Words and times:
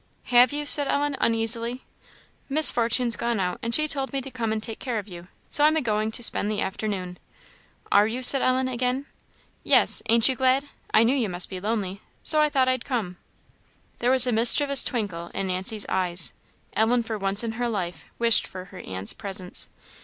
"Have 0.33 0.51
you?" 0.51 0.65
said 0.65 0.87
Ellen, 0.87 1.15
uneasily. 1.21 1.83
"Miss 2.49 2.71
Fortune's 2.71 3.15
gone 3.15 3.39
out, 3.39 3.59
and 3.61 3.75
she 3.75 3.87
told 3.87 4.11
me 4.11 4.19
to 4.21 4.31
come 4.31 4.51
and 4.51 4.57
take 4.63 4.79
care 4.79 4.97
of 4.97 5.07
you; 5.07 5.27
so 5.51 5.63
I'm 5.63 5.75
a 5.77 5.81
going 5.81 6.11
to 6.13 6.23
spend 6.23 6.49
the 6.49 6.59
afternoon." 6.59 7.19
"Are 7.91 8.07
you?" 8.07 8.23
said 8.23 8.41
Ellen, 8.41 8.67
again. 8.67 9.05
"Yes; 9.63 10.01
ain't 10.09 10.27
you 10.27 10.35
glad? 10.35 10.65
I 10.91 11.03
knew 11.03 11.15
you 11.15 11.29
must 11.29 11.51
be 11.51 11.59
lonely, 11.59 12.01
so 12.23 12.41
I 12.41 12.49
thought 12.49 12.67
I'd 12.67 12.83
come." 12.83 13.17
There 13.99 14.09
was 14.09 14.25
a 14.25 14.31
mischievous 14.31 14.83
twinkle 14.83 15.29
in 15.35 15.45
Nancy's 15.49 15.85
eyes. 15.87 16.33
Ellen 16.73 17.03
for 17.03 17.19
once 17.19 17.43
in 17.43 17.51
her 17.51 17.69
life 17.69 18.05
wished 18.17 18.47
for 18.47 18.65
her 18.65 18.79
aunt's 18.79 19.13
presence. 19.13 19.67